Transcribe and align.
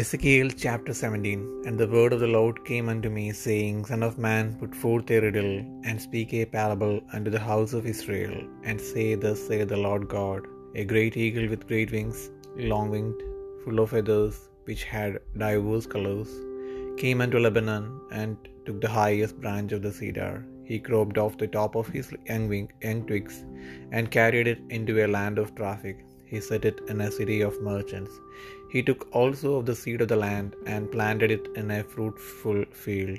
Ezekiel 0.00 0.48
chapter 0.62 0.92
17 0.98 1.38
And 1.66 1.76
the 1.80 1.88
word 1.94 2.12
of 2.14 2.20
the 2.22 2.32
Lord 2.34 2.56
came 2.68 2.88
unto 2.92 3.10
me, 3.16 3.24
saying, 3.44 3.76
Son 3.88 4.02
of 4.08 4.18
man, 4.26 4.46
put 4.60 4.72
forth 4.82 5.10
a 5.14 5.20
riddle, 5.24 5.54
and 5.88 6.04
speak 6.06 6.30
a 6.34 6.44
parable 6.56 6.96
unto 7.16 7.30
the 7.34 7.44
house 7.50 7.72
of 7.78 7.88
Israel, 7.92 8.36
and 8.68 8.86
say, 8.90 9.06
Thus 9.22 9.40
saith 9.46 9.70
the 9.72 9.82
Lord 9.86 10.04
God, 10.16 10.42
A 10.80 10.84
great 10.92 11.16
eagle 11.24 11.48
with 11.52 11.66
great 11.70 11.90
wings, 11.96 12.20
long 12.72 12.88
winged, 12.94 13.22
full 13.62 13.80
of 13.84 13.90
feathers, 13.94 14.36
which 14.68 14.84
had 14.94 15.18
divers 15.44 15.88
colours, 15.94 16.30
came 17.02 17.22
unto 17.24 17.44
Lebanon, 17.46 17.86
and 18.20 18.36
took 18.66 18.78
the 18.84 18.94
highest 19.00 19.40
branch 19.44 19.72
of 19.76 19.82
the 19.86 19.94
cedar. 20.00 20.34
He 20.70 20.78
cropped 20.88 21.18
off 21.24 21.40
the 21.42 21.52
top 21.58 21.74
of 21.80 21.88
his 21.96 22.08
young, 22.30 22.46
wing, 22.52 22.68
young 22.86 23.02
twigs, 23.08 23.38
and 23.96 24.16
carried 24.18 24.48
it 24.54 24.62
into 24.78 24.94
a 25.04 25.12
land 25.18 25.38
of 25.42 25.54
traffic. 25.60 25.98
He 26.30 26.40
set 26.48 26.64
it 26.70 26.78
in 26.90 27.00
a 27.00 27.10
city 27.18 27.40
of 27.48 27.62
merchants. 27.72 28.14
He 28.70 28.82
took 28.82 29.08
also 29.12 29.56
of 29.56 29.66
the 29.66 29.74
seed 29.74 30.00
of 30.02 30.08
the 30.08 30.16
land, 30.16 30.54
and 30.66 30.90
planted 30.90 31.30
it 31.30 31.48
in 31.56 31.70
a 31.70 31.82
fruitful 31.82 32.64
field. 32.84 33.18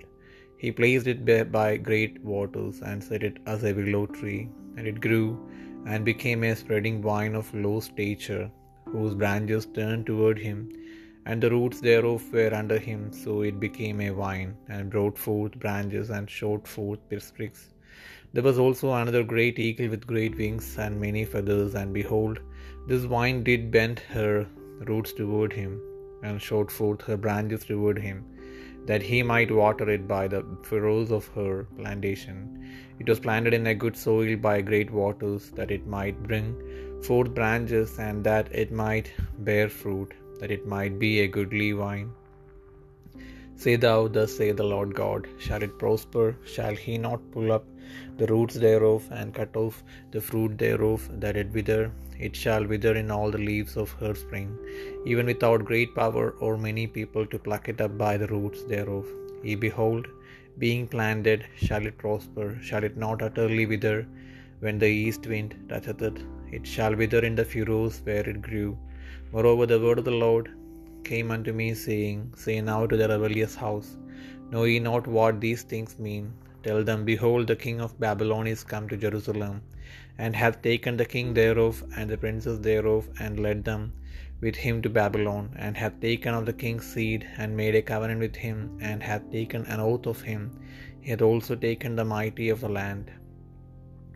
He 0.58 0.72
placed 0.72 1.08
it 1.08 1.52
by 1.52 1.78
great 1.78 2.24
waters, 2.24 2.82
and 2.82 3.04
set 3.04 3.24
it 3.24 3.38
as 3.46 3.64
a 3.64 3.74
willow 3.74 4.06
tree, 4.18 4.50
and 4.76 4.86
it 4.92 5.00
grew, 5.02 5.28
and 5.88 6.06
became 6.06 6.44
a 6.44 6.56
spreading 6.56 7.02
vine 7.02 7.36
of 7.36 7.54
low 7.54 7.80
stature, 7.80 8.52
whose 8.86 9.16
branches 9.16 9.66
turned 9.78 10.06
toward 10.06 10.38
him, 10.38 10.60
and 11.26 11.42
the 11.42 11.50
roots 11.56 11.80
thereof 11.82 12.24
were 12.32 12.54
under 12.54 12.78
him. 12.78 13.02
So 13.24 13.42
it 13.42 13.60
became 13.60 14.00
a 14.02 14.12
vine, 14.22 14.54
and 14.68 14.94
brought 14.94 15.18
forth 15.18 15.58
branches, 15.66 16.10
and 16.10 16.30
shot 16.30 16.68
forth 16.68 17.00
sprigs. 17.18 17.74
There 18.34 18.44
was 18.44 18.60
also 18.60 18.94
another 18.94 19.24
great 19.24 19.58
eagle 19.58 19.90
with 19.90 20.06
great 20.06 20.38
wings 20.38 20.78
and 20.78 21.02
many 21.02 21.26
feathers, 21.26 21.74
and 21.74 21.92
behold, 21.92 22.40
this 22.88 23.04
vine 23.04 23.44
did 23.44 23.72
bend 23.72 24.00
her 24.16 24.48
roots 24.88 25.14
toward 25.14 25.54
him, 25.54 25.82
and 26.24 26.42
shot 26.42 26.72
forth 26.72 27.02
her 27.02 27.18
branches 27.18 27.64
toward 27.66 27.98
him, 27.98 28.26
that 28.86 29.02
he 29.02 29.22
might 29.24 29.52
water 29.52 29.90
it 29.90 30.08
by 30.08 30.28
the 30.28 30.44
furrows 30.64 31.12
of 31.12 31.28
her 31.28 31.64
plantation. 31.78 32.38
It 33.00 33.08
was 33.08 33.20
planted 33.20 33.54
in 33.54 33.68
a 33.68 33.76
good 33.76 33.96
soil 33.96 34.36
by 34.36 34.62
great 34.62 34.92
waters, 34.92 35.52
that 35.52 35.72
it 35.72 35.86
might 35.88 36.24
bring 36.24 36.56
forth 37.04 37.34
branches, 37.34 38.00
and 38.00 38.24
that 38.24 38.54
it 38.64 38.72
might 38.72 39.12
bear 39.40 39.70
fruit, 39.70 40.14
that 40.40 40.52
it 40.52 40.66
might 40.66 41.00
be 41.00 41.20
a 41.22 41.28
goodly 41.28 41.72
vine. 41.72 42.12
Say 43.64 43.76
thou, 43.84 44.08
Thus 44.16 44.38
saith 44.38 44.56
the 44.60 44.68
Lord 44.74 44.92
God, 45.00 45.28
Shall 45.46 45.64
it 45.66 45.78
prosper? 45.82 46.28
Shall 46.52 46.76
he 46.84 46.94
not 47.06 47.20
pull 47.34 47.52
up 47.56 47.66
the 48.20 48.28
roots 48.28 48.56
thereof, 48.66 49.08
and 49.12 49.34
cut 49.38 49.54
off 49.62 49.84
the 50.14 50.22
fruit 50.28 50.58
thereof, 50.58 51.02
that 51.24 51.36
it 51.42 51.52
wither? 51.58 51.92
It 52.18 52.38
shall 52.42 52.66
wither 52.72 52.94
in 53.02 53.12
all 53.16 53.32
the 53.32 53.46
leaves 53.50 53.76
of 53.76 53.92
her 54.02 54.14
spring, 54.22 54.50
even 55.06 55.26
without 55.32 55.66
great 55.72 55.92
power 55.94 56.28
or 56.40 56.54
many 56.68 56.86
people 56.98 57.26
to 57.26 57.44
pluck 57.48 57.68
it 57.74 57.82
up 57.86 57.98
by 57.98 58.14
the 58.22 58.30
roots 58.36 58.64
thereof. 58.64 59.06
Ye 59.44 59.56
behold, 59.56 60.08
being 60.64 60.88
planted, 60.96 61.44
shall 61.66 61.86
it 61.86 61.98
prosper? 61.98 62.48
Shall 62.70 62.86
it 62.90 62.96
not 63.06 63.22
utterly 63.28 63.66
wither 63.74 63.98
when 64.62 64.80
the 64.80 64.94
east 65.06 65.28
wind 65.34 65.58
toucheth 65.68 66.02
it? 66.12 66.24
It 66.58 66.66
shall 66.76 66.96
wither 67.04 67.24
in 67.32 67.36
the 67.36 67.50
furrows 67.54 68.00
where 68.06 68.28
it 68.34 68.42
grew. 68.42 68.70
Moreover, 69.34 69.66
the 69.74 69.82
word 69.88 70.00
of 70.00 70.06
the 70.06 70.20
Lord 70.26 70.48
came 71.04 71.32
unto 71.32 71.54
me, 71.54 71.74
saying, 71.74 72.34
Say 72.36 72.62
now 72.62 72.86
to 72.86 72.98
the 72.98 73.08
rebellious 73.08 73.56
house, 73.56 73.98
Know 74.52 74.64
ye 74.64 74.80
not 74.80 75.08
what 75.08 75.40
these 75.40 75.64
things 75.64 76.00
mean? 76.00 76.34
Tell 76.64 76.84
them, 76.84 77.06
Behold, 77.06 77.48
the 77.48 77.56
king 77.56 77.80
of 77.80 78.00
Babylon 78.00 78.48
is 78.48 78.64
come 78.64 78.88
to 78.90 78.98
Jerusalem, 78.98 79.62
and 80.18 80.36
hath 80.36 80.62
taken 80.62 80.98
the 80.98 81.06
king 81.06 81.34
thereof 81.34 81.84
and 81.96 82.10
the 82.10 82.18
princes 82.18 82.60
thereof, 82.60 83.10
and 83.20 83.40
led 83.40 83.64
them 83.64 83.94
with 84.42 84.56
him 84.56 84.82
to 84.82 84.90
Babylon, 84.90 85.50
and 85.56 85.78
hath 85.78 86.00
taken 86.00 86.34
of 86.34 86.46
the 86.46 86.54
king's 86.54 86.86
seed, 86.94 87.28
and 87.38 87.56
made 87.56 87.76
a 87.76 87.82
covenant 87.82 88.20
with 88.20 88.36
him, 88.36 88.58
and 88.82 89.02
hath 89.04 89.32
taken 89.32 89.66
an 89.66 89.80
oath 89.80 90.06
of 90.06 90.22
him. 90.22 90.52
He 91.02 91.12
hath 91.12 91.22
also 91.22 91.56
taken 91.56 91.96
the 91.96 92.06
mighty 92.06 92.50
of 92.50 92.62
the 92.62 92.70
land, 92.70 93.12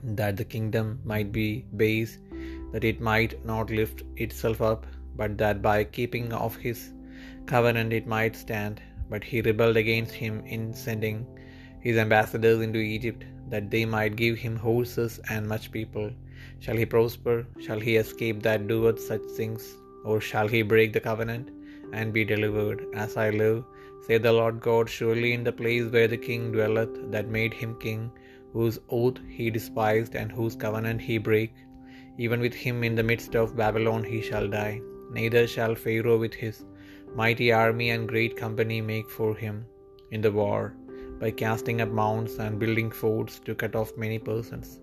that 0.03 0.35
the 0.37 0.49
kingdom 0.55 0.99
might 1.03 1.31
be 1.31 1.65
base, 1.83 2.19
that 2.73 2.83
it 2.83 2.99
might 2.99 3.33
not 3.45 3.69
lift 3.69 4.03
itself 4.15 4.61
up, 4.61 4.85
but 5.15 5.37
that 5.37 5.61
by 5.61 5.83
keeping 5.83 6.33
of 6.33 6.55
his 6.55 6.93
covenant 7.45 7.93
it 7.93 8.07
might 8.07 8.35
stand. 8.35 8.81
But 9.09 9.23
he 9.23 9.41
rebelled 9.41 9.77
against 9.77 10.13
him 10.13 10.43
in 10.45 10.73
sending 10.73 11.25
his 11.81 11.97
ambassadors 11.97 12.61
into 12.61 12.79
Egypt, 12.79 13.25
that 13.49 13.69
they 13.69 13.85
might 13.85 14.15
give 14.15 14.37
him 14.37 14.55
horses 14.55 15.19
and 15.29 15.47
much 15.47 15.71
people. 15.71 16.09
Shall 16.59 16.77
he 16.77 16.85
prosper? 16.85 17.45
Shall 17.65 17.79
he 17.79 17.97
escape 17.97 18.41
that 18.43 18.67
doeth 18.67 18.99
such 18.99 19.25
things? 19.37 19.75
Or 20.05 20.19
shall 20.21 20.47
he 20.47 20.61
break 20.61 20.93
the 20.93 20.99
covenant 20.99 21.49
and 21.91 22.13
be 22.13 22.23
delivered? 22.25 22.85
As 22.95 23.17
I 23.17 23.29
live, 23.29 23.63
saith 24.07 24.23
the 24.23 24.31
Lord 24.31 24.61
God, 24.61 24.89
surely 24.89 25.33
in 25.33 25.43
the 25.43 25.51
place 25.51 25.91
where 25.91 26.07
the 26.07 26.17
king 26.17 26.51
dwelleth, 26.53 27.11
that 27.11 27.27
made 27.27 27.53
him 27.53 27.75
king, 27.79 28.09
whose 28.53 28.79
oath 28.89 29.19
he 29.27 29.49
despised, 29.49 30.15
and 30.15 30.31
whose 30.31 30.55
covenant 30.55 31.01
he 31.01 31.17
brake, 31.17 31.53
even 32.17 32.39
with 32.39 32.53
him 32.53 32.83
in 32.83 32.95
the 32.95 33.03
midst 33.11 33.35
of 33.35 33.55
Babylon 33.55 34.03
he 34.03 34.21
shall 34.21 34.47
die. 34.47 34.81
Neither 35.13 35.45
shall 35.47 35.75
Pharaoh 35.75 36.17
with 36.17 36.33
his 36.33 36.65
mighty 37.15 37.51
army 37.51 37.89
and 37.91 38.07
great 38.07 38.35
company 38.35 38.81
make 38.81 39.09
for 39.09 39.35
him 39.35 39.65
in 40.11 40.21
the 40.21 40.31
war, 40.31 40.75
by 41.19 41.29
casting 41.31 41.81
up 41.81 41.89
mounds 41.89 42.37
and 42.45 42.59
building 42.63 42.89
forts 42.89 43.39
to 43.45 43.53
cut 43.53 43.75
off 43.75 43.97
many 43.97 44.17
persons. 44.17 44.79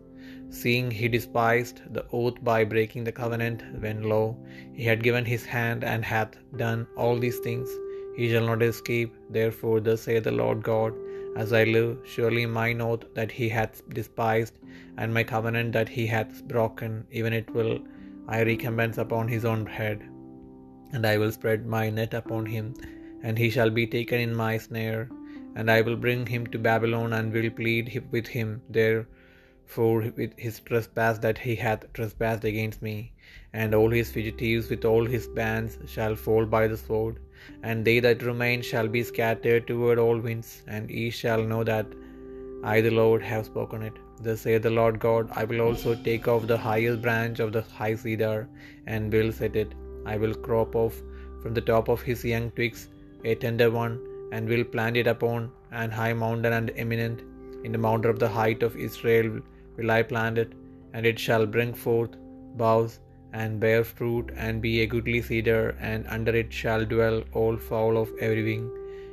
Seeing 0.51 0.91
he 0.91 1.09
despised 1.09 1.81
the 1.95 2.05
oath 2.13 2.39
by 2.43 2.59
breaking 2.65 3.05
the 3.05 3.17
covenant, 3.21 3.63
when 3.81 4.03
lo, 4.13 4.37
he 4.73 4.85
had 4.85 5.03
given 5.03 5.25
his 5.25 5.45
hand 5.45 5.83
and 5.83 6.05
hath 6.05 6.37
done 6.57 6.87
all 6.97 7.19
these 7.19 7.41
things, 7.41 7.69
he 8.17 8.31
shall 8.31 8.47
not 8.47 8.63
escape. 8.63 9.13
Therefore, 9.31 9.81
thus 9.81 10.03
saith 10.03 10.25
the 10.25 10.33
Lord 10.43 10.63
God, 10.63 10.95
as 11.37 11.53
I 11.53 11.65
live, 11.65 11.99
surely 12.05 12.47
mine 12.47 12.81
oath 12.81 13.05
that 13.15 13.33
he 13.33 13.49
hath 13.49 13.83
despised, 13.99 14.55
and 14.97 15.13
my 15.13 15.25
covenant 15.25 15.73
that 15.73 15.89
he 15.89 16.07
hath 16.07 16.47
broken, 16.55 17.07
even 17.11 17.33
it 17.33 17.51
will 17.59 17.79
I 18.29 18.43
recompense 18.43 18.99
upon 18.99 19.27
his 19.29 19.45
own 19.45 19.67
head. 19.67 20.09
And 20.93 21.07
I 21.07 21.19
will 21.19 21.33
spread 21.33 21.67
my 21.67 21.91
net 21.91 22.15
upon 22.15 22.47
him, 22.47 22.75
and 23.23 23.39
he 23.39 23.51
shall 23.51 23.71
be 23.71 23.87
taken 23.87 24.21
in 24.21 24.35
my 24.35 24.59
snare. 24.59 25.09
And 25.55 25.71
I 25.71 25.81
will 25.83 25.97
bring 25.97 26.27
him 26.27 26.47
to 26.49 26.59
Babylon, 26.59 27.13
and 27.13 27.33
will 27.33 27.51
plead 27.51 28.03
with 28.11 28.27
him 28.27 28.63
there 28.69 29.07
for 29.67 30.03
his 30.37 30.61
trespass 30.61 31.19
that 31.19 31.39
he 31.39 31.55
hath 31.55 31.93
trespassed 31.93 32.45
against 32.45 32.83
me. 32.83 33.13
And 33.53 33.75
all 33.75 33.91
his 33.91 34.11
fugitives 34.11 34.69
with 34.71 34.85
all 34.85 35.05
his 35.05 35.27
bands 35.29 35.79
shall 35.87 36.15
fall 36.17 36.45
by 36.45 36.67
the 36.69 36.77
sword, 36.77 37.19
and 37.63 37.85
they 37.85 37.99
that 38.01 38.23
remain 38.23 38.63
shall 38.63 38.89
be 38.89 39.03
scattered 39.03 39.67
toward 39.67 39.99
all 39.99 40.19
winds, 40.19 40.63
and 40.67 40.91
ye 40.91 41.11
shall 41.11 41.43
know 41.43 41.65
that 41.65 41.87
I 42.63 42.81
the 42.81 42.91
Lord 42.91 43.23
have 43.23 43.47
spoken 43.47 43.83
it. 43.83 43.95
Thus 44.25 44.43
saith 44.43 44.63
the 44.63 44.71
Lord 44.71 44.99
God, 44.99 45.31
I 45.33 45.45
will 45.45 45.63
also 45.67 45.95
take 46.09 46.27
off 46.29 46.47
the 46.47 46.59
highest 46.59 47.01
branch 47.03 47.39
of 47.41 47.53
the 47.53 47.63
high 47.63 47.95
cedar, 47.95 48.49
and 48.87 49.13
will 49.13 49.33
set 49.33 49.57
it. 49.57 49.73
I 50.07 50.17
will 50.17 50.35
crop 50.35 50.75
off 50.75 51.03
from 51.43 51.55
the 51.55 51.61
top 51.61 51.89
of 51.89 52.03
his 52.03 52.25
young 52.25 52.51
twigs 52.53 52.89
a 53.25 53.35
tender 53.35 53.71
one, 53.71 54.01
and 54.33 54.49
will 54.49 54.65
plant 54.65 54.97
it 54.97 55.07
upon 55.07 55.51
an 55.73 55.91
high 55.91 56.13
mountain 56.13 56.53
and 56.53 56.73
eminent. 56.77 57.21
In 57.65 57.73
the 57.73 57.79
mountain 57.79 58.11
of 58.11 58.19
the 58.19 58.29
height 58.29 58.63
of 58.63 58.77
Israel 58.77 59.41
will 59.77 59.91
I 59.91 60.03
plant 60.03 60.39
it, 60.39 60.53
and 60.95 61.07
it 61.07 61.19
shall 61.19 61.47
bring 61.47 61.73
forth 61.75 62.11
boughs, 62.57 63.01
and 63.33 63.61
bear 63.61 63.85
fruit, 63.85 64.31
and 64.37 64.61
be 64.61 64.81
a 64.81 64.87
goodly 64.87 65.21
cedar, 65.23 65.77
and 65.81 66.07
under 66.09 66.35
it 66.35 66.53
shall 66.53 66.85
dwell 66.85 67.23
all 67.33 67.57
fowl 67.57 67.97
of 67.97 68.11
every 68.21 68.43
wing. 68.43 68.65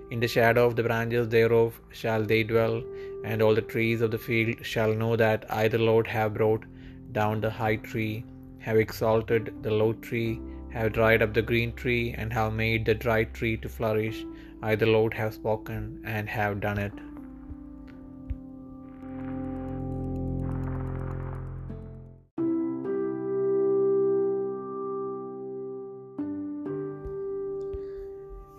In 0.10 0.20
the 0.20 0.28
shadow 0.28 0.66
of 0.66 0.76
the 0.76 0.84
branches 0.84 1.28
thereof 1.28 1.80
shall 1.92 2.24
they 2.24 2.44
dwell, 2.44 2.82
and 3.24 3.42
all 3.42 3.56
the 3.56 3.62
trees 3.74 4.02
of 4.02 4.12
the 4.12 4.18
field 4.18 4.66
shall 4.72 4.94
know 4.94 5.16
that 5.16 5.46
I 5.50 5.68
the 5.68 5.78
Lord 5.90 6.08
have 6.08 6.34
brought 6.34 6.66
down 7.12 7.42
the 7.42 7.50
high 7.50 7.76
tree, 7.76 8.24
have 8.60 8.78
exalted 8.78 9.54
the 9.62 9.72
low 9.72 9.94
tree, 9.94 10.40
have 10.78 10.94
dried 10.94 11.22
up 11.26 11.34
the 11.34 11.42
green 11.42 11.74
tree, 11.74 12.14
and 12.18 12.34
have 12.34 12.54
made 12.54 12.86
the 12.86 12.96
dry 13.06 13.24
tree 13.26 13.58
to 13.58 13.70
flourish. 13.78 14.24
I 14.62 14.76
the 14.76 14.86
Lord 14.86 15.14
have 15.22 15.34
spoken 15.34 16.02
and 16.16 16.30
have 16.30 16.60
done 16.60 16.80
it. 16.88 16.94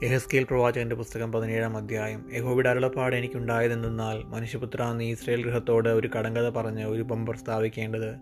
യഹസ്കേൽ 0.02 0.44
പ്രവാചകന്റെ 0.44 0.96
പുസ്തകം 0.96 1.32
പതിനേഴാം 1.32 1.76
അധ്യായം. 1.76 2.30
യഹോബിയുടെ 2.34 2.68
അരുളപ്പാട് 2.68 3.16
എനിക്കുണ്ടായതെന്നാൽ 3.16 4.22
മനുഷ്യപുത്ര 4.24 4.92
നീ 4.92 5.12
Israel 5.12 5.44
ഗൃഹത്തോട് 5.44 5.88
ഒരു 5.88 6.10
കടങ്കഥ 6.18 6.48
പറഞ്ഞ് 6.48 6.84
ഒരു 6.84 7.02
bumper 7.02 7.36
സ്ഥാപിക്കേണ്ടത്. 7.36 8.14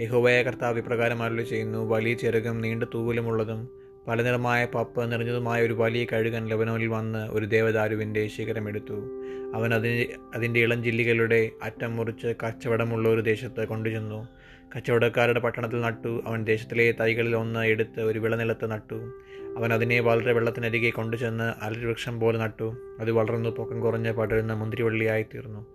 യഹോബയ 0.00 0.42
കർത്താവ് 0.42 0.78
ഇപ്രകാരം 0.78 1.22
അരുളി 1.22 1.42
ചെയ്യുന്നു 1.42 1.78
വലിയ 1.78 2.14
ചെറുകും 2.14 2.60
നീണ്ട 2.60 2.84
തൂവലുമുള്ളതും 2.94 3.68
പലനിറമായ 4.08 4.66
പപ്പ് 4.74 5.12
നിറഞ്ഞതുമായ 5.12 5.62
ഒരു 5.62 5.72
വലിയ 5.72 6.06
കഴുകൻ 6.12 6.48
ലബനോനിൽ 6.48 6.86
വന്ന് 6.86 7.28
ഒരു 7.30 7.46
ദേവദാരുവിന്റെ 7.46 8.26
ശിഖരമെടുത്തു 8.26 8.94
അവൻ 9.54 9.74
അതിന് 9.74 10.06
അതിന്റെ 10.34 10.60
ഇളം 10.60 10.84
ജില്ലികളുടെ 10.84 11.50
അറ്റം 11.62 11.96
മുറിച്ച് 11.96 12.34
കച്ചവടമുള്ള 12.42 13.08
ഒരു 13.08 13.20
ദേശത്ത് 13.20 13.68
കൊണ്ടുചെന്നു. 13.68 14.28
കച്ചവടക്കാരുടെ 14.76 15.40
പട്ടണത്തിൽ 15.40 15.80
നട്ടു 15.80 16.22
അവൻ 16.26 16.44
ദേശത്തിലെ 16.44 16.92
തൈകളിൽ 16.92 17.36
ഒന്ന് 17.36 17.60
എടുത്ത് 17.60 18.00
ഒരു 18.00 18.18
വിളനിലത്ത് 18.18 18.70
നട്ടു. 18.70 19.12
അവൻ 19.56 19.72
അതിനെ 19.72 20.00
വളരെ 20.00 20.32
വെള്ളത്തിനരികെ 20.32 20.90
കൊണ്ടുചെന്ന് 20.90 21.64
അലരിവൃക്ഷം 21.64 22.20
പോലെ 22.20 22.38
നട്ടു. 22.38 22.76
അത് 23.00 23.10
വളർന്നു 23.12 23.50
പൊക്കം 23.50 23.80
കുറഞ്ഞ് 23.80 24.12
പടരുന്ന 24.12 24.52
മുന്തിരിവള്ളിയായി 24.52 25.22
തീർന്നു 25.22 25.66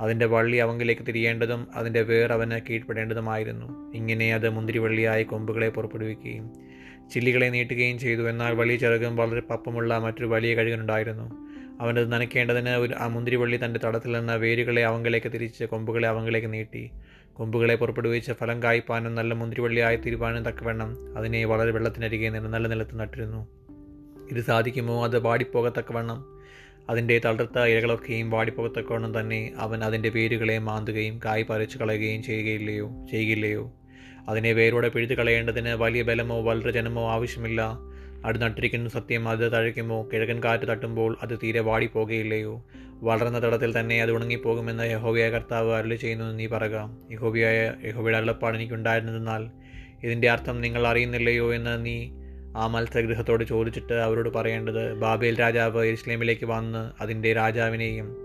അതിന്റെ 0.00 0.26
വള്ളി 0.26 0.56
അവങ്കിലേക്ക് 0.56 1.06
തിരിയേണ്ടതും 1.06 1.66
അതിന്റെ 1.74 2.02
വേർ 2.02 2.32
അവന് 2.32 2.60
കീഴ്പ്പെടേണ്ടതുമായിരുന്നു. 2.70 3.96
ഇങ്ങനെ 3.96 4.34
അത് 4.34 4.50
മുന്തിരിവള്ളിയായി 4.50 5.24
കൊമ്പുകളെ 5.24 5.68
പുറപ്പെടുവിക്കുകയും 5.68 6.50
ചില്ലികളെ 7.10 7.48
നീട്ടുകയും 7.48 7.98
ചെയ്തു. 7.98 8.28
എന്നാൽ 8.28 8.54
വലിയ 8.54 8.76
ചെറുകും 8.76 9.16
വളരെ 9.16 9.40
പപ്പമുള്ള 9.40 9.98
മറ്റൊരു 9.98 10.26
വലിയ 10.26 10.54
കഴുകനുണ്ടായിരുന്നു. 10.54 11.26
അവനത് 11.80 12.12
നനയ്ക്കേണ്ടതിന് 12.12 12.70
ഒരു 12.70 12.94
ആ 12.98 13.06
മുന്തിരിവള്ളി 13.06 13.60
തന്റെ 13.64 13.80
തടത്തിൽ 13.84 14.12
നിന്ന് 14.12 14.32
വേരുകളെ 14.32 14.82
അവങ്കിലേക്ക് 14.82 15.32
തിരിച്ച് 15.32 15.64
കൊമ്പുകളെ 15.64 16.08
അവങ്കിലേക്ക് 16.08 16.52
നീട്ടി. 16.52 16.90
കൊമ്പുകളെ 17.34 17.74
പുറപ്പെടുവിച്ച് 17.74 18.32
ഫലം 18.32 18.62
കായ്പാനും 18.62 19.14
നല്ല 19.14 19.34
മുന്തിരിവള്ളിയായി 19.34 19.96
തീരുവാനും 19.96 20.42
തക്കവണ്ണം 20.44 21.18
അതിനെ 21.18 21.44
വളരെ 21.44 21.70
വെള്ളത്തിനരികെ 21.70 22.28
നിന്ന് 22.28 22.48
നല്ല 22.48 22.68
നിലത്ത് 22.68 23.00
നട്ടിരുന്നു. 23.00 23.46
ഇത് 24.30 24.44
സാധിക്കുമോ? 24.44 25.04
അത് 25.04 25.18
വാടിപ്പോകത്തക്കവണ്ണം. 25.18 26.24
അതിന്റെ 26.90 27.18
തളർത്ത 27.18 27.58
ഇലകളൊക്കെയും 27.58 28.30
വാടിപ്പോകത്തക്കവണ്ണം 28.30 29.20
തന്നെ 29.20 29.52
അവൻ 29.56 29.84
അതിന്റെ 29.84 30.08
വേരുകളെ 30.08 30.58
മാന്തുകയും 30.58 31.20
കായ് 31.24 31.44
പറിച്ചു 31.44 31.78
കളയുകയും 31.78 32.22
ചെയ്യുകയില്ലയോ 32.22 32.92
ചെയ്യുകയില്ലയോ 33.10 33.72
അതിനെ 34.28 34.52
വേരോടെ 34.52 34.88
പിഴുതു 34.88 35.14
കളയേണ്ടതിന് 35.14 35.68
വലിയ 35.68 36.02
ബലമോ 36.02 36.42
വളരെ 36.42 36.70
ജനമോ 36.70 37.10
ആവശ്യമില്ല. 37.10 37.91
അത് 38.24 38.42
നട്ടിരിക്കുന്ന 38.42 38.88
സത്യം 38.88 39.28
അത് 39.28 39.52
തഴയ്ക്കുമോ? 39.52 40.08
കിഴക്കൻ 40.12 40.44
കാറ്റ് 40.44 40.68
തട്ടുമ്പോൾ 40.68 41.16
അത് 41.22 41.38
തീരെ 41.42 41.60
വാടിപ്പോകുകയില്ലയോ? 41.60 42.64
വളർന്ന 43.00 43.46
തടത്തിൽ 43.46 43.80
തന്നെ 43.80 44.02
അത് 44.02 44.12
ഉണങ്ങിപ്പോകുമെന്ന് 44.12 44.92
യഹോബിയായ 44.92 45.30
കർത്താവ് 45.30 45.72
അരുളി 45.72 45.94
ചെയ്യുന്നു 45.94 46.32
നീ 46.32 46.46
പറയുക. 46.46 46.98
യഹോബിയായ 47.12 47.72
യഹോബിയുടെ 47.84 48.16
അരുളപ്പാട് 48.16 48.56
എനിക്കുണ്ടായിരുന്നതെന്നാൽ 48.56 49.50
ഇതിന്റെ 50.02 50.30
അർത്ഥം 50.30 50.60
നിങ്ങൾ 50.60 50.86
അറിയുന്നില്ലയോ 50.86 51.54
എന്ന് 51.54 51.86
നീ 51.86 52.10
ആ 52.56 52.66
മത്സ്യഗൃഹത്തോട് 52.66 53.44
ചോദിച്ചിട്ട് 53.44 53.92
അവരോട് 53.92 54.28
പറയേണ്ടത് 54.28 54.94
ബാബേൽ 54.94 55.40
രാജാവ് 55.40 55.84
ഇസ്ലേമിലേക്ക് 55.86 56.44
വന്ന് 56.44 57.02
അതിന്റെ 57.02 57.32
രാജാവിനെയും 57.32 58.16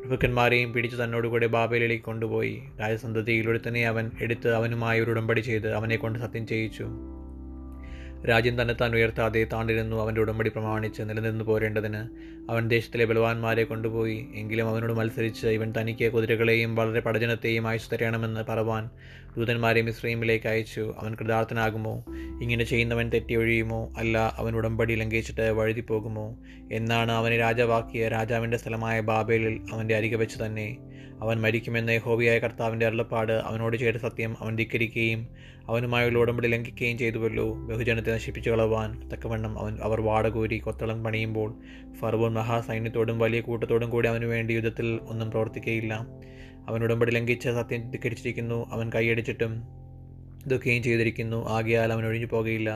പ്രഭുക്കന്മാരെയും 0.00 0.72
പിടിച്ചു 0.72 0.96
തന്നോടുകൂടെ 0.96 1.46
ബാബേലിലേക്ക് 1.46 2.04
കൊണ്ടുപോയി. 2.04 2.62
രാജസന്തതിയിലൂടെ 2.80 3.60
തന്നെ 3.68 3.86
അവൻ 3.86 4.10
എടുത്ത് 4.20 4.54
അവനുമായി 4.54 5.00
ഒരു 5.00 5.10
ഉടമ്പടി 5.10 5.40
ചെയ്ത് 5.40 5.72
അവനെ 5.72 5.96
കൊണ്ട് 5.96 6.18
സത്യം 6.18 6.46
ചെയ്യിച്ചു. 6.46 6.86
രാജ്യം 8.28 8.62
തന്നെ 8.62 8.74
താൻ 8.74 8.94
ഉയർത്താതെ 8.94 9.44
താണ്ടിരുന്നു 9.44 9.96
അവന്റെ 9.96 10.20
ഉടമ്പടി 10.20 10.48
പ്രമാണിച്ച് 10.48 11.02
നിലനിന്ന് 11.02 11.44
പോരേണ്ടതിന്. 11.44 12.08
അവൻ 12.50 12.68
ദേശത്തിലെ 12.68 13.04
ബലവാന്മാരെ 13.04 13.64
കൊണ്ടുപോയി. 13.64 14.26
എങ്കിലും 14.34 14.68
അവനോട് 14.68 14.92
മത്സരിച്ച് 14.92 15.46
ഇവൻ 15.46 15.74
തനിക്ക് 15.80 16.12
കുതിരകളെയും 16.12 16.74
വളരെ 16.74 17.00
പടജനത്തെയും 17.00 17.68
അയച്ചു 17.68 17.94
തരണമെന്ന് 17.94 18.40
പറവാൻ 18.48 18.90
ദൂതന്മാരെ 19.36 19.82
മിശ്രീമിലേക്ക് 19.82 20.46
അയച്ചു. 20.46 20.94
അവൻ 20.98 21.14
കൃതാർത്ഥനാകുമോ? 21.14 22.04
ഇങ്ങനെ 22.42 22.64
ചെയ്യുന്നവൻ 22.64 23.10
തെറ്റിയൊഴിയുമോ 23.10 23.92
അല്ല 23.98 24.34
അവൻ 24.36 24.56
ഉടമ്പടി 24.56 24.94
ലംഘിച്ചിട്ട് 24.94 25.50
വഴുതിപ്പോകുമോ? 25.50 26.36
എന്നാണ് 26.72 27.12
അവനെ 27.12 27.36
രാജാവാക്കിയ 27.36 28.08
രാജാവിന്റെ 28.08 28.56
സ്ഥലമായ 28.56 29.00
ബാബേലിൽ 29.00 29.60
അവന്റെ 29.72 29.96
അരികെ 29.96 30.16
വെച്ച് 30.16 30.44
തന്നെ. 30.46 30.76
അവൻ 31.22 31.40
മരിക്കുമെന്ന് 31.40 31.98
ഹോബിയായ 31.98 32.38
കർത്താവിന്റെ 32.38 32.86
അരുളപ്പാട് 32.86 33.32
അവനോട് 33.32 33.76
ചെയ്ത 33.76 33.96
സത്യം 33.96 34.36
അവൻ 34.40 34.56
ധിക്കരിക്കുകയും 34.56 35.28
അവനുമായുള്ള 35.68 36.18
ഉടമ്പടി 36.18 36.48
ലംഘിക്കുകയും 36.48 36.98
ചെയ്തുവല്ലോ. 36.98 37.54
ബഹുജനത്തെ 37.54 38.14
നശിപ്പിച്ചു 38.14 38.50
കളവാൻ 38.50 39.08
തക്കവണ്ണം 39.08 39.58
അവൻ 39.58 39.78
അവർ 39.82 40.00
വാടകൂരി 40.00 40.58
കൊത്തളം 40.58 41.04
പണിയുമ്പോൾ 41.04 41.54
ഫർവോൻ 42.00 42.32
മഹാസൈന്യത്തോടും 42.32 43.18
വലിയ 43.18 43.40
കൂട്ടത്തോടും 43.40 43.90
കൂടി 43.90 44.08
അവന് 44.08 44.24
വേണ്ടി 44.24 44.54
യുദ്ധത്തിൽ 44.54 45.00
ഒന്നും 45.02 45.30
പ്രവർത്തിക്കുകയില്ല 45.30 45.94
അവൻ 46.68 46.82
ഉടമ്പടി 46.82 47.10
ലംഘിച്ച 47.10 47.48
സത്യം 47.48 47.90
ധിക്കരിച്ചിരിക്കുന്നു. 47.90 48.70
അവൻ 48.70 48.92
കൈയടിച്ചിട്ടും 48.94 49.62
ദുഃഖിയും 50.46 50.82
ചെയ്തിരിക്കുന്നു. 50.82 51.48
ആകെയാൽ 51.48 51.92
അവൻ 51.92 52.06
ഒഴിഞ്ഞു 52.06 52.26
പോകുകയില്ല. 52.26 52.70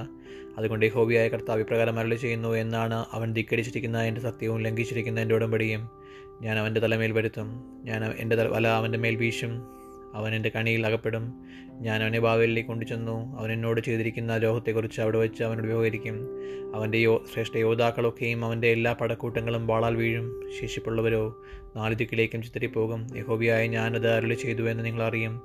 അതുകൊണ്ട് 0.58 0.86
ഹോബിയായ 0.86 1.28
കർത്താവ് 1.28 1.60
ഇപ്രകാരം 1.60 1.98
അരളി 1.98 2.14
ചെയ്യുന്നു 2.14 2.56
എന്നാണ് 2.56 3.04
അവൻ 3.12 3.32
ധിക്കരിച്ചിരിക്കുന്ന 3.32 4.02
എന്റെ 4.02 4.20
സത്യവും 4.20 4.62
ലംഘിച്ചിരിക്കുന്ന 4.62 5.20
എന്റെ 5.20 5.34
ഉടമ്പടിയും. 5.34 5.99
ഞാൻ 6.40 6.58
അവന്റെ 6.58 6.80
തലമേൽ 6.80 7.12
വരുത്തും 7.12 7.80
ഞാൻ 7.84 8.04
എന്റെ 8.04 8.36
തല 8.36 8.48
വല 8.48 8.68
അവന്റെ 8.68 8.98
മേൽ 8.98 9.16
വീശും. 9.16 9.80
അവൻ 10.14 10.34
എന്റെ 10.34 10.48
കണിയിൽ 10.48 10.86
അകപ്പെടും. 10.86 11.32
ഞാൻ 11.72 12.02
അവനെ 12.02 12.20
ഭാവിയിലേക്ക് 12.20 12.68
കൊണ്ടുചെന്നു. 12.68 13.38
അവൻ 13.38 13.52
എന്നോട് 13.52 13.80
ചെയ്തിരിക്കുന്ന 13.80 14.36
ലോഹത്തെക്കുറിച്ച് 14.36 15.00
അവിടെ 15.00 15.18
വെച്ച് 15.18 15.44
അവനോട് 15.44 15.66
വ്യവഹരിക്കും. 15.66 16.28
അവന്റെ 16.74 16.98
യോ 16.98 17.24
ശ്രേഷ്ഠ 17.34 17.56
യോദ്ധാക്കളൊക്കെയും 17.56 18.44
അവന്റെ 18.44 18.68
എല്ലാ 18.68 18.92
പടക്കൂട്ടങ്ങളും 18.92 19.66
വാളാൽ 19.66 19.96
വീഴും. 19.96 20.50
ശേഷിപ്പുള്ളവരോ 20.60 21.44
നാല് 21.76 21.94
ദിക്കിലേക്കും 21.94 22.42
ചിത്തരിപ്പോകും 22.42 23.06
യഹോബിയായ 23.16 23.66
ഞാനത് 23.66 24.08
അരുളി 24.08 24.34
ചെയ്തു 24.34 24.70
എന്ന് 24.70 24.84
നിങ്ങൾ 24.84 25.02
അറിയും. 25.02 25.42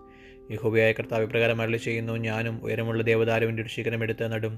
യഹോബിയായ 0.51 0.91
കർത്താവ് 0.91 1.23
ഇപ്രകാരം 1.23 1.61
അരുളി 1.61 1.77
ചെയ്യുന്നു. 1.77 2.13
ഞാനും 2.13 2.63
ഉയരമുള്ള 2.63 3.03
ദേവദാരുവിന്റെ 3.03 3.61
ഒരു 3.61 3.69
ശിഖരം 3.69 4.03
എടുത്ത് 4.03 4.31
നടും. 4.31 4.57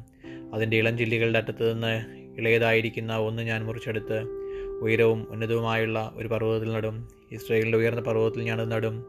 അതിന്റെ 0.53 0.77
ഇളം 0.77 0.97
ജില്ലികളുടെ 0.97 1.37
അറ്റത്ത് 1.37 1.73
നിന്ന് 1.73 2.05
ഇളയതായിരിക്കുന്ന 2.37 3.17
ഒന്ന് 3.17 3.43
ഞാൻ 3.43 3.65
മുറിച്ചെടുത്ത്. 3.65 4.46
ഉയരവും 4.81 5.27
ഉന്നതവുമായുള്ള 5.29 6.11
ഒരു 6.15 6.27
പർവതത്തിൽ 6.27 6.71
നടും. 6.71 7.09
ഇസ്രയേലിന്റെ 7.31 7.77
ഉയർന്ന 7.77 8.01
പർവതത്തിൽ 8.01 8.43
ഞാനത് 8.43 8.71
നടും. 8.71 9.05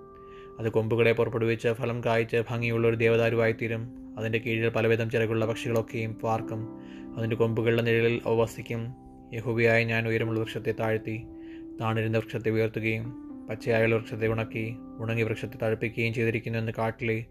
അത് 0.59 0.69
കൊമ്പുകളെ 0.69 1.13
പുറപ്പെടുവിച്ച് 1.13 1.69
ഫലം 1.69 2.05
കായ്ച്ച് 2.05 2.43
ഭംഗിയുള്ള 2.51 2.89
ഒരു 2.89 2.97
ദേവദാരുവായിത്തീരും. 2.97 4.15
അതിന്റെ 4.19 4.39
കീഴിൽ 4.39 4.69
പലവിധം 4.69 5.11
ചിറകുള്ള 5.11 5.47
പക്ഷികളൊക്കെയും 5.47 6.15
പാർക്കും. 6.15 6.69
അതിന്റെ 7.17 7.37
കൊമ്പുകളുടെ 7.37 7.83
നിഴലിൽ 7.83 8.21
അവ 8.27 8.35
വസിക്കും. 8.35 8.95
യഹുബിയായി 9.33 9.85
ഞാൻ 9.85 10.09
ഉയരമുള്ള 10.09 10.41
വൃക്ഷത്തെ 10.41 10.75
താഴ്ത്തി 10.81 11.27
താണിരുന്ന 11.81 12.19
വൃക്ഷത്തെ 12.19 12.51
ഉയർത്തുകയും 12.51 13.29
പച്ചയായുള്ള 13.51 13.95
വൃക്ഷത്തെ 13.95 14.29
ഉണക്കി 14.29 14.75
ഉണങ്ങിയ 14.99 15.25
വൃക്ഷത്തെ 15.25 15.57
തഴപ്പിക്കുകയും 15.63 16.15
ചെയ്തിരിക്കുന്നു 16.15 16.59
എന്ന് 16.59 16.73
കാട്ടിലെ 16.79 17.25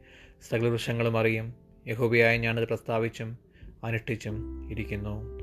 സകല 0.50 0.68
വൃക്ഷങ്ങളും 0.68 1.18
അറിയും. 1.18 1.54
യഹോബിയായി 1.88 2.38
ഞാനത് 2.38 2.68
പ്രസ്താവിച്ചും 2.68 3.38
അനുഷ്ഠിച്ചും 3.84 4.68
ഇരിക്കുന്നു. 4.72 5.37